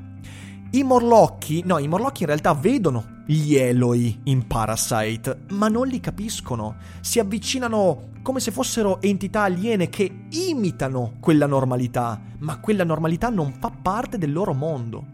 I 0.71 0.83
morlocchi, 0.83 1.63
no, 1.65 1.79
i 1.79 1.89
morlocchi 1.89 2.23
in 2.23 2.29
realtà 2.29 2.53
vedono 2.53 3.23
gli 3.25 3.55
Eloi 3.55 4.21
in 4.25 4.47
Parasite, 4.47 5.45
ma 5.51 5.69
non 5.69 5.87
li 5.89 5.99
capiscono. 6.01 6.77
Si 7.01 7.19
avvicinano 7.19 8.11
come 8.23 8.41
se 8.41 8.51
fossero 8.51 9.01
entità 9.01 9.43
aliene 9.43 9.89
che 9.89 10.27
imitano 10.31 11.15
quella 11.21 11.47
normalità, 11.47 12.21
ma 12.39 12.59
quella 12.59 12.85
normalità 12.85 13.31
non 13.31 13.55
fa 13.59 13.71
parte 13.71 14.19
del 14.19 14.33
loro 14.33 14.53
mondo. 14.53 15.07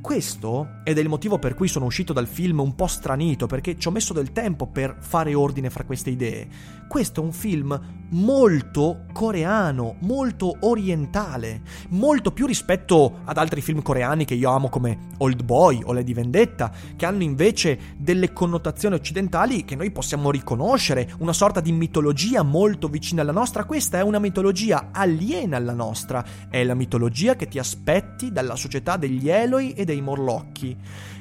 Questo 0.00 0.80
ed 0.82 0.96
è 0.96 1.00
il 1.00 1.08
motivo 1.08 1.38
per 1.38 1.54
cui 1.54 1.68
sono 1.68 1.84
uscito 1.84 2.12
dal 2.12 2.26
film 2.26 2.60
un 2.60 2.74
po' 2.74 2.86
stranito, 2.86 3.46
perché 3.46 3.78
ci 3.78 3.86
ho 3.86 3.90
messo 3.90 4.14
del 4.14 4.32
tempo 4.32 4.66
per 4.66 4.96
fare 4.98 5.34
ordine 5.34 5.68
fra 5.68 5.84
queste 5.84 6.10
idee. 6.10 6.48
Questo 6.88 7.20
è 7.20 7.24
un 7.24 7.32
film 7.32 7.78
molto 8.10 9.04
coreano, 9.12 9.96
molto 10.00 10.56
orientale, 10.60 11.60
molto 11.90 12.32
più 12.32 12.46
rispetto 12.46 13.20
ad 13.24 13.36
altri 13.36 13.60
film 13.60 13.82
coreani 13.82 14.24
che 14.24 14.34
io 14.34 14.50
amo 14.50 14.68
come 14.68 14.98
Old 15.18 15.44
Boy 15.44 15.82
o 15.84 15.92
Lady 15.92 16.14
Vendetta, 16.14 16.72
che 16.96 17.06
hanno 17.06 17.22
invece 17.22 17.78
delle 17.96 18.32
connotazioni 18.32 18.96
occidentali 18.96 19.64
che 19.64 19.76
noi 19.76 19.92
possiamo 19.92 20.32
riconoscere, 20.32 21.12
una 21.18 21.32
sorta 21.32 21.60
di 21.60 21.70
mitologia 21.70 22.42
molto 22.42 22.88
vicina 22.88 23.22
alla 23.22 23.30
nostra. 23.30 23.64
Questa 23.64 23.98
è 23.98 24.02
una 24.02 24.18
mitologia 24.18 24.88
aliena 24.90 25.56
alla 25.56 25.74
nostra, 25.74 26.24
è 26.48 26.64
la 26.64 26.74
mitologia 26.74 27.36
che 27.36 27.46
ti 27.46 27.60
aspetti 27.60 28.32
dalla 28.32 28.56
società 28.56 28.96
degli 28.96 29.28
Eloi 29.28 29.72
e 29.74 29.84
dei 29.90 30.00
Morlocchi. 30.00 30.76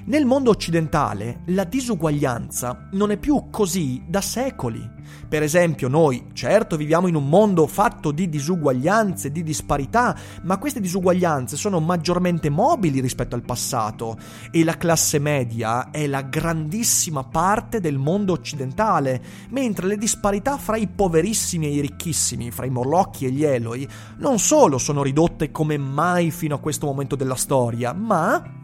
Nel 0.06 0.26
mondo 0.26 0.50
occidentale 0.50 1.42
la 1.48 1.64
disuguaglianza 1.64 2.90
non 2.94 3.12
è 3.12 3.18
più 3.18 3.50
così 3.50 4.02
da 4.08 4.22
secoli. 4.22 4.98
Per 5.28 5.44
esempio, 5.44 5.88
noi 5.88 6.28
certo 6.34 6.78
viviamo 6.78 7.08
in 7.08 7.16
un 7.16 7.28
mondo 7.28 7.68
fatto 7.68 8.12
di 8.12 8.30
disuguaglianze, 8.30 9.32
di 9.32 9.44
disparità, 9.44 10.16
ma 10.44 10.58
queste 10.58 10.80
disuguaglianze 10.80 11.58
sono 11.58 11.80
maggiormente 11.80 12.50
mobili 12.50 13.02
rispetto 13.02 13.36
al 13.36 13.44
passato 13.44 14.18
e 14.52 14.64
la 14.64 14.78
classe 14.78 15.20
media 15.20 15.92
è 15.92 16.08
la 16.08 16.22
grandissima 16.22 17.24
parte 17.24 17.80
del 17.80 17.98
mondo 17.98 18.34
occidentale, 18.34 19.22
mentre 19.50 19.88
le 19.88 19.98
disparità 19.98 20.58
fra 20.58 20.78
i 20.78 20.88
poverissimi 20.88 21.68
e 21.68 21.74
i 21.74 21.82
ricchissimi, 21.82 22.52
fra 22.52 22.66
i 22.66 22.72
morlocchi 22.72 23.26
e 23.26 23.32
gli 23.32 23.44
eloi, 23.44 23.88
non 24.18 24.40
solo 24.40 24.78
sono 24.78 25.04
ridotte 25.04 25.52
come 25.52 25.78
mai 25.78 26.32
fino 26.32 26.56
a 26.56 26.60
questo 26.60 26.86
momento 26.88 27.16
della 27.16 27.36
storia, 27.36 27.94
ma 27.94 28.59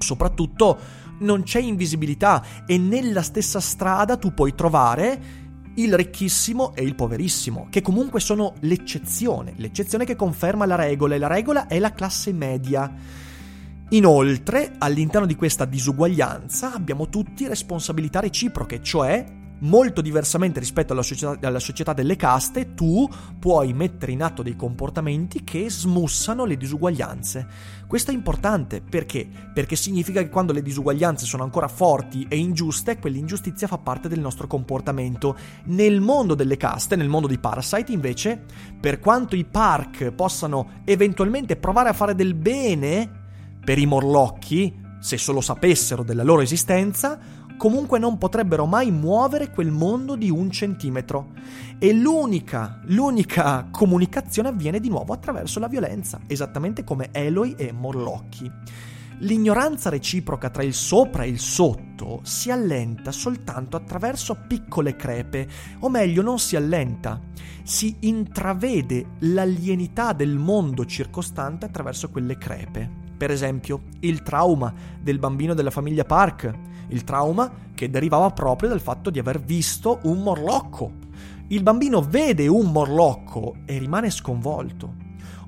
soprattutto 0.00 0.78
non 1.20 1.42
c'è 1.42 1.60
invisibilità 1.60 2.44
e 2.66 2.78
nella 2.78 3.22
stessa 3.22 3.60
strada 3.60 4.16
tu 4.16 4.32
puoi 4.32 4.54
trovare 4.54 5.48
il 5.74 5.94
ricchissimo 5.94 6.74
e 6.74 6.82
il 6.82 6.94
poverissimo, 6.94 7.68
che 7.70 7.80
comunque 7.80 8.20
sono 8.20 8.54
l'eccezione, 8.60 9.54
l'eccezione 9.56 10.04
che 10.04 10.16
conferma 10.16 10.66
la 10.66 10.74
regola 10.74 11.14
e 11.14 11.18
la 11.18 11.28
regola 11.28 11.66
è 11.66 11.78
la 11.78 11.92
classe 11.92 12.32
media. 12.32 12.92
Inoltre, 13.90 14.72
all'interno 14.78 15.26
di 15.26 15.34
questa 15.34 15.64
disuguaglianza 15.64 16.74
abbiamo 16.74 17.08
tutti 17.08 17.46
responsabilità 17.46 18.20
reciproche, 18.20 18.82
cioè 18.82 19.24
molto 19.60 20.00
diversamente 20.00 20.60
rispetto 20.60 20.92
alla 20.92 21.02
società, 21.02 21.46
alla 21.46 21.58
società, 21.58 21.92
delle 21.92 22.16
caste, 22.16 22.74
tu 22.74 23.08
puoi 23.38 23.72
mettere 23.72 24.12
in 24.12 24.22
atto 24.22 24.42
dei 24.42 24.56
comportamenti 24.56 25.42
che 25.44 25.68
smussano 25.70 26.44
le 26.44 26.56
disuguaglianze. 26.56 27.46
Questo 27.86 28.10
è 28.10 28.14
importante 28.14 28.80
perché? 28.80 29.28
Perché 29.52 29.76
significa 29.76 30.22
che 30.22 30.28
quando 30.28 30.52
le 30.52 30.62
disuguaglianze 30.62 31.26
sono 31.26 31.42
ancora 31.42 31.68
forti 31.68 32.26
e 32.28 32.36
ingiuste, 32.36 32.98
quell'ingiustizia 32.98 33.66
fa 33.66 33.78
parte 33.78 34.08
del 34.08 34.20
nostro 34.20 34.46
comportamento. 34.46 35.36
Nel 35.64 36.00
mondo 36.00 36.34
delle 36.34 36.56
caste, 36.56 36.96
nel 36.96 37.08
mondo 37.08 37.26
di 37.26 37.38
Parasite, 37.38 37.92
invece, 37.92 38.44
per 38.80 39.00
quanto 39.00 39.34
i 39.36 39.44
park 39.44 40.12
possano 40.12 40.82
eventualmente 40.84 41.56
provare 41.56 41.88
a 41.88 41.94
fare 41.94 42.14
del 42.14 42.34
bene 42.34 43.10
per 43.64 43.78
i 43.78 43.86
morlocchi, 43.86 44.88
se 45.00 45.16
solo 45.16 45.40
sapessero 45.40 46.02
della 46.02 46.22
loro 46.22 46.42
esistenza, 46.42 47.18
comunque 47.60 47.98
non 47.98 48.16
potrebbero 48.16 48.64
mai 48.64 48.90
muovere 48.90 49.50
quel 49.50 49.70
mondo 49.70 50.16
di 50.16 50.30
un 50.30 50.50
centimetro. 50.50 51.32
E 51.78 51.92
l'unica, 51.92 52.80
l'unica 52.84 53.68
comunicazione 53.70 54.48
avviene 54.48 54.80
di 54.80 54.88
nuovo 54.88 55.12
attraverso 55.12 55.60
la 55.60 55.68
violenza, 55.68 56.20
esattamente 56.26 56.84
come 56.84 57.10
Eloi 57.12 57.54
e 57.58 57.70
Morlocchi. 57.70 58.50
L'ignoranza 59.18 59.90
reciproca 59.90 60.48
tra 60.48 60.62
il 60.62 60.72
sopra 60.72 61.24
e 61.24 61.28
il 61.28 61.38
sotto 61.38 62.20
si 62.22 62.50
allenta 62.50 63.12
soltanto 63.12 63.76
attraverso 63.76 64.38
piccole 64.48 64.96
crepe, 64.96 65.46
o 65.80 65.90
meglio 65.90 66.22
non 66.22 66.38
si 66.38 66.56
allenta, 66.56 67.20
si 67.62 67.94
intravede 68.00 69.16
l'alienità 69.18 70.14
del 70.14 70.38
mondo 70.38 70.86
circostante 70.86 71.66
attraverso 71.66 72.08
quelle 72.08 72.38
crepe. 72.38 72.99
Per 73.20 73.30
esempio, 73.30 73.82
il 74.00 74.22
trauma 74.22 74.72
del 74.98 75.18
bambino 75.18 75.52
della 75.52 75.70
famiglia 75.70 76.04
Park, 76.04 76.50
il 76.88 77.04
trauma 77.04 77.52
che 77.74 77.90
derivava 77.90 78.30
proprio 78.30 78.70
dal 78.70 78.80
fatto 78.80 79.10
di 79.10 79.18
aver 79.18 79.42
visto 79.42 79.98
un 80.04 80.22
morlocco. 80.22 80.90
Il 81.48 81.62
bambino 81.62 82.00
vede 82.00 82.48
un 82.48 82.72
morlocco 82.72 83.56
e 83.66 83.76
rimane 83.76 84.08
sconvolto. 84.08 84.94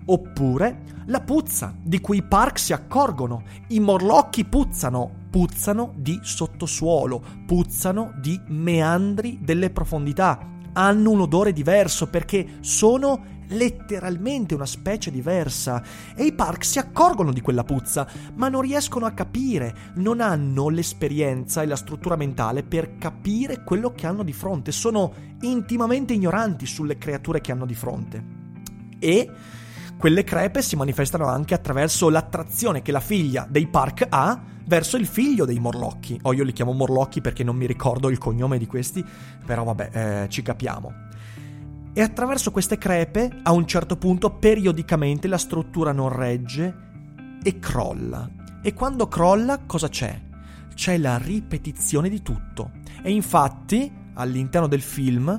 Oppure 0.05 0.83
la 1.07 1.23
puzza, 1.23 1.75
di 1.83 1.99
cui 1.99 2.19
i 2.19 2.23
Park 2.23 2.59
si 2.59 2.75
accorgono. 2.75 3.43
I 3.69 3.81
morlocchi 3.81 4.45
puzzano, 4.45 5.11
puzzano 5.31 5.95
di 5.97 6.19
sottosuolo, 6.21 7.23
puzzano 7.47 8.13
di 8.21 8.39
meandri 8.49 9.39
delle 9.41 9.71
profondità. 9.71 10.39
Hanno 10.75 11.11
un 11.11 11.23
odore 11.23 11.55
diverso 11.55 12.11
perché 12.11 12.59
sono 12.61 13.41
letteralmente 13.53 14.55
una 14.55 14.67
specie 14.67 15.11
diversa 15.11 15.83
e 16.17 16.25
i 16.25 16.33
Park 16.33 16.65
si 16.65 16.79
accorgono 16.79 17.33
di 17.33 17.41
quella 17.41 17.65
puzza, 17.65 18.07
ma 18.35 18.49
non 18.49 18.63
riescono 18.63 19.07
a 19.07 19.13
capire, 19.13 19.93
non 19.95 20.21
hanno 20.21 20.69
l'esperienza 20.69 21.63
e 21.63 21.67
la 21.67 21.77
struttura 21.77 22.17
mentale 22.17 22.63
per 22.63 22.97
capire 22.99 23.63
quello 23.63 23.93
che 23.93 24.07
hanno 24.07 24.23
di 24.23 24.33
fronte, 24.33 24.73
sono 24.73 25.13
intimamente 25.43 26.13
ignoranti 26.13 26.67
sulle 26.67 26.99
creature 26.99 27.41
che 27.41 27.53
hanno 27.53 27.67
di 27.67 27.75
fronte. 27.75 28.25
E 28.99 29.31
Quelle 30.03 30.25
crepe 30.25 30.63
si 30.63 30.75
manifestano 30.75 31.29
anche 31.29 31.55
attraverso 31.55 32.11
l'attrazione 32.11 32.83
che 32.83 32.91
la 32.91 32.99
figlia 32.99 33.47
dei 33.49 33.69
Park 33.69 34.05
ha 34.09 34.43
verso 34.65 34.97
il 34.97 35.07
figlio 35.07 35.45
dei 35.45 35.61
Morlocchi. 35.61 36.19
O 36.23 36.31
oh, 36.31 36.33
io 36.33 36.43
li 36.43 36.53
chiamo 36.53 36.73
Morlocchi 36.73 37.21
perché 37.21 37.45
non 37.45 37.55
mi 37.55 37.67
ricordo 37.67 38.11
il 38.11 38.19
cognome 38.19 38.59
di 38.59 38.67
questi, 38.67 39.05
però 39.47 39.63
vabbè, 39.63 39.91
eh, 39.93 40.29
ci 40.29 40.43
capiamo. 40.43 41.11
E 41.95 42.01
attraverso 42.01 42.51
queste 42.51 42.79
crepe, 42.79 43.41
a 43.43 43.53
un 43.53 43.67
certo 43.67 43.97
punto, 43.97 44.31
periodicamente 44.31 45.29
la 45.29 45.37
struttura 45.37 45.93
non 45.93 46.09
regge 46.09 46.75
e 47.43 47.59
crolla. 47.59 48.31
E 48.63 48.73
quando 48.73 49.09
crolla, 49.09 49.61
cosa 49.67 49.89
c'è? 49.91 50.19
C'è 50.75 50.97
la 50.97 51.19
ripetizione 51.19 52.09
di 52.09 52.23
tutto. 52.23 52.71
E 53.03 53.11
infatti, 53.11 53.93
all'interno 54.15 54.69
del 54.69 54.81
film, 54.81 55.39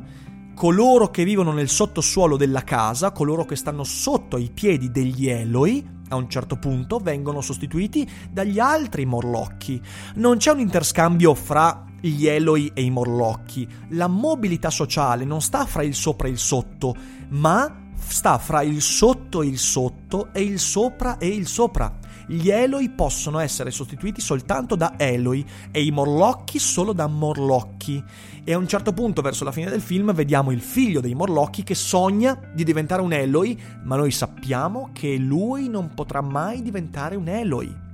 coloro 0.54 1.10
che 1.10 1.24
vivono 1.24 1.52
nel 1.54 1.70
sottosuolo 1.70 2.38
della 2.38 2.64
casa, 2.64 3.12
coloro 3.12 3.46
che 3.46 3.56
stanno 3.56 3.84
sotto 3.84 4.38
i 4.38 4.52
piedi 4.54 4.92
degli 4.92 5.28
Eloi, 5.28 5.84
a 6.10 6.16
un 6.16 6.30
certo 6.30 6.58
punto 6.58 7.00
vengono 7.00 7.42
sostituiti 7.42 8.08
dagli 8.30 8.60
altri 8.60 9.06
morlocchi. 9.06 9.82
Non 10.16 10.38
c'è 10.38 10.52
un 10.52 10.60
interscambio 10.60 11.34
fra 11.34 11.86
gli 12.10 12.28
Eloi 12.28 12.72
e 12.74 12.84
i 12.84 12.90
morlocchi. 12.90 13.68
La 13.90 14.08
mobilità 14.08 14.70
sociale 14.70 15.24
non 15.24 15.42
sta 15.42 15.66
fra 15.66 15.84
il 15.84 15.96
sopra 15.96 16.28
e 16.28 16.32
il 16.32 16.38
sotto, 16.38 16.96
ma 17.30 17.92
sta 17.96 18.38
fra 18.38 18.62
il 18.62 18.82
sotto 18.82 19.42
e 19.42 19.48
il 19.48 19.58
sotto 19.58 20.34
e 20.34 20.42
il 20.42 20.60
sopra 20.60 21.18
e 21.18 21.28
il 21.28 21.48
sopra. 21.48 22.00
Gli 22.28 22.50
Eloi 22.50 22.90
possono 22.90 23.40
essere 23.40 23.72
sostituiti 23.72 24.22
soltanto 24.22 24.76
da 24.76 24.94
Eloi 24.98 25.46
e 25.72 25.84
i 25.84 25.92
Morlocchi 25.92 26.60
solo 26.60 26.94
da 26.94 27.08
Morlocchi. 27.08 28.04
E 28.44 28.54
a 28.54 28.58
un 28.58 28.68
certo 28.68 28.92
punto, 28.92 29.22
verso 29.22 29.44
la 29.44 29.52
fine 29.52 29.70
del 29.70 29.82
film, 29.82 30.14
vediamo 30.14 30.52
il 30.52 30.62
figlio 30.62 31.00
dei 31.00 31.16
Morlocchi 31.16 31.64
che 31.64 31.76
sogna 31.76 32.38
di 32.54 32.64
diventare 32.64 33.02
un 33.02 33.14
Eloi, 33.14 33.60
ma 33.84 33.96
noi 33.96 34.12
sappiamo 34.12 34.90
che 34.92 35.16
lui 35.16 35.70
non 35.70 35.94
potrà 35.94 36.22
mai 36.22 36.62
diventare 36.62 37.16
un 37.16 37.28
Eloi. 37.28 37.92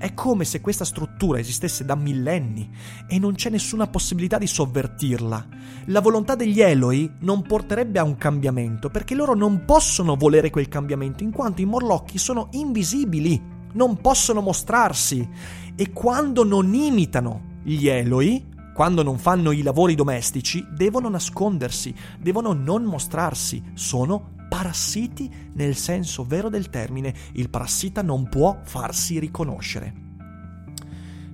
È 0.00 0.14
come 0.14 0.46
se 0.46 0.62
questa 0.62 0.86
struttura 0.86 1.40
esistesse 1.40 1.84
da 1.84 1.94
millenni 1.94 2.70
e 3.06 3.18
non 3.18 3.34
c'è 3.34 3.50
nessuna 3.50 3.86
possibilità 3.86 4.38
di 4.38 4.46
sovvertirla. 4.46 5.46
La 5.88 6.00
volontà 6.00 6.34
degli 6.34 6.62
Eloi 6.62 7.16
non 7.18 7.42
porterebbe 7.42 7.98
a 7.98 8.04
un 8.04 8.16
cambiamento 8.16 8.88
perché 8.88 9.14
loro 9.14 9.34
non 9.34 9.66
possono 9.66 10.16
volere 10.16 10.48
quel 10.48 10.68
cambiamento 10.68 11.22
in 11.22 11.32
quanto 11.32 11.60
i 11.60 11.66
Morlocchi 11.66 12.16
sono 12.16 12.48
invisibili 12.52 13.58
non 13.72 14.00
possono 14.00 14.40
mostrarsi 14.40 15.28
e 15.74 15.92
quando 15.92 16.44
non 16.44 16.72
imitano 16.72 17.58
gli 17.62 17.86
Eloi, 17.86 18.48
quando 18.74 19.02
non 19.02 19.18
fanno 19.18 19.52
i 19.52 19.62
lavori 19.62 19.94
domestici, 19.94 20.66
devono 20.74 21.10
nascondersi, 21.10 21.94
devono 22.18 22.54
non 22.54 22.84
mostrarsi, 22.84 23.62
sono 23.74 24.38
parassiti 24.60 25.48
nel 25.54 25.74
senso 25.74 26.22
vero 26.22 26.50
del 26.50 26.68
termine, 26.68 27.14
il 27.32 27.48
parassita 27.48 28.02
non 28.02 28.28
può 28.28 28.60
farsi 28.62 29.18
riconoscere. 29.18 29.94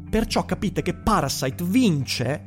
Perciò 0.09 0.45
capite 0.45 0.81
che 0.81 0.95
Parasite 0.95 1.65
vince 1.65 2.45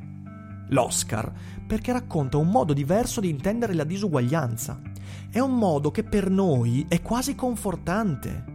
l'Oscar 0.69 1.33
perché 1.67 1.91
racconta 1.91 2.37
un 2.37 2.47
modo 2.47 2.71
diverso 2.71 3.19
di 3.19 3.27
intendere 3.27 3.73
la 3.73 3.83
disuguaglianza. 3.83 4.79
È 5.29 5.39
un 5.39 5.57
modo 5.57 5.91
che 5.91 6.05
per 6.05 6.29
noi 6.29 6.85
è 6.87 7.01
quasi 7.01 7.35
confortante. 7.35 8.45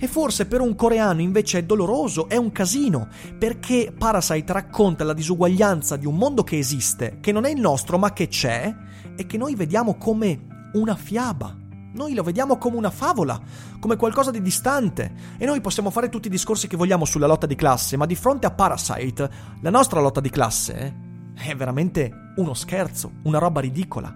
E 0.00 0.08
forse 0.08 0.46
per 0.46 0.62
un 0.62 0.74
coreano 0.74 1.20
invece 1.20 1.58
è 1.58 1.64
doloroso, 1.64 2.30
è 2.30 2.36
un 2.36 2.50
casino, 2.50 3.08
perché 3.38 3.92
Parasite 3.96 4.54
racconta 4.54 5.04
la 5.04 5.12
disuguaglianza 5.12 5.96
di 5.96 6.06
un 6.06 6.16
mondo 6.16 6.42
che 6.44 6.56
esiste, 6.56 7.18
che 7.20 7.30
non 7.30 7.44
è 7.44 7.50
il 7.50 7.60
nostro 7.60 7.98
ma 7.98 8.14
che 8.14 8.26
c'è, 8.26 8.74
e 9.14 9.26
che 9.26 9.36
noi 9.36 9.54
vediamo 9.54 9.96
come 9.96 10.47
una 10.74 10.94
fiaba. 10.94 11.56
Noi 11.94 12.14
lo 12.14 12.22
vediamo 12.22 12.58
come 12.58 12.76
una 12.76 12.90
favola, 12.90 13.40
come 13.80 13.96
qualcosa 13.96 14.30
di 14.30 14.42
distante. 14.42 15.12
E 15.38 15.46
noi 15.46 15.60
possiamo 15.60 15.90
fare 15.90 16.08
tutti 16.08 16.28
i 16.28 16.30
discorsi 16.30 16.68
che 16.68 16.76
vogliamo 16.76 17.04
sulla 17.04 17.26
lotta 17.26 17.46
di 17.46 17.54
classe, 17.54 17.96
ma 17.96 18.06
di 18.06 18.14
fronte 18.14 18.46
a 18.46 18.50
Parasite, 18.50 19.30
la 19.60 19.70
nostra 19.70 20.00
lotta 20.00 20.20
di 20.20 20.30
classe 20.30 21.06
è 21.34 21.54
veramente 21.54 22.32
uno 22.36 22.54
scherzo, 22.54 23.12
una 23.22 23.38
roba 23.38 23.60
ridicola. 23.60 24.14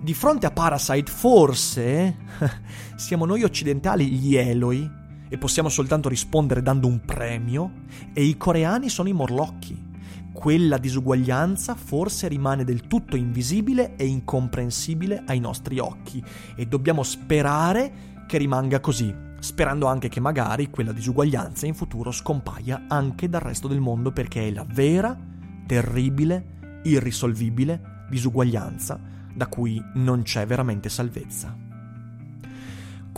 Di 0.00 0.14
fronte 0.14 0.46
a 0.46 0.50
Parasite 0.50 1.10
forse 1.10 2.16
siamo 2.96 3.24
noi 3.24 3.42
occidentali 3.42 4.06
gli 4.06 4.36
Eloi 4.36 4.88
e 5.28 5.38
possiamo 5.38 5.68
soltanto 5.68 6.08
rispondere 6.08 6.62
dando 6.62 6.86
un 6.86 7.00
premio 7.04 7.72
e 8.12 8.22
i 8.22 8.36
coreani 8.36 8.88
sono 8.88 9.08
i 9.08 9.12
morlocchi. 9.12 9.86
Quella 10.32 10.78
disuguaglianza 10.78 11.74
forse 11.74 12.28
rimane 12.28 12.64
del 12.64 12.86
tutto 12.86 13.16
invisibile 13.16 13.96
e 13.96 14.06
incomprensibile 14.06 15.24
ai 15.26 15.40
nostri 15.40 15.78
occhi 15.78 16.22
e 16.54 16.66
dobbiamo 16.66 17.02
sperare 17.02 18.24
che 18.26 18.38
rimanga 18.38 18.80
così, 18.80 19.12
sperando 19.40 19.86
anche 19.86 20.08
che 20.08 20.20
magari 20.20 20.70
quella 20.70 20.92
disuguaglianza 20.92 21.66
in 21.66 21.74
futuro 21.74 22.12
scompaia 22.12 22.84
anche 22.88 23.28
dal 23.28 23.40
resto 23.40 23.68
del 23.68 23.80
mondo 23.80 24.12
perché 24.12 24.46
è 24.46 24.50
la 24.52 24.66
vera, 24.68 25.16
terribile, 25.66 26.80
irrisolvibile 26.84 28.06
disuguaglianza 28.08 29.00
da 29.34 29.46
cui 29.46 29.82
non 29.94 30.22
c'è 30.22 30.46
veramente 30.46 30.88
salvezza. 30.88 31.67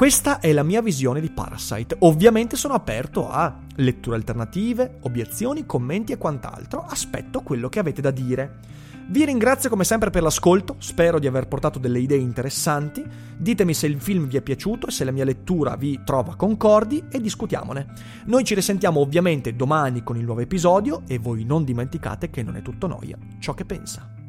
Questa 0.00 0.38
è 0.40 0.50
la 0.54 0.62
mia 0.62 0.80
visione 0.80 1.20
di 1.20 1.28
Parasite. 1.28 1.94
Ovviamente 1.98 2.56
sono 2.56 2.72
aperto 2.72 3.28
a 3.28 3.54
letture 3.76 4.16
alternative, 4.16 4.96
obiezioni, 5.02 5.66
commenti 5.66 6.12
e 6.12 6.16
quant'altro. 6.16 6.86
Aspetto 6.88 7.42
quello 7.42 7.68
che 7.68 7.80
avete 7.80 8.00
da 8.00 8.10
dire. 8.10 8.60
Vi 9.08 9.26
ringrazio 9.26 9.68
come 9.68 9.84
sempre 9.84 10.08
per 10.08 10.22
l'ascolto, 10.22 10.76
spero 10.78 11.18
di 11.18 11.26
aver 11.26 11.48
portato 11.48 11.78
delle 11.78 11.98
idee 11.98 12.16
interessanti. 12.16 13.04
Ditemi 13.36 13.74
se 13.74 13.88
il 13.88 14.00
film 14.00 14.26
vi 14.26 14.38
è 14.38 14.40
piaciuto 14.40 14.86
e 14.86 14.90
se 14.90 15.04
la 15.04 15.10
mia 15.10 15.24
lettura 15.24 15.76
vi 15.76 16.00
trova 16.02 16.34
concordi 16.34 17.04
e 17.10 17.20
discutiamone. 17.20 17.92
Noi 18.24 18.42
ci 18.42 18.54
risentiamo 18.54 19.00
ovviamente 19.00 19.54
domani 19.54 20.02
con 20.02 20.16
il 20.16 20.24
nuovo 20.24 20.40
episodio 20.40 21.02
e 21.06 21.18
voi 21.18 21.44
non 21.44 21.62
dimenticate 21.62 22.30
che 22.30 22.42
non 22.42 22.56
è 22.56 22.62
tutto 22.62 22.86
noia 22.86 23.18
ciò 23.38 23.52
che 23.52 23.66
pensa. 23.66 24.19